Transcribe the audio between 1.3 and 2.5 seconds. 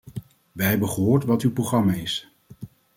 uw programma is.